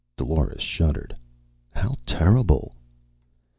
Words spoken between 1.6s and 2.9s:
"How terrible!"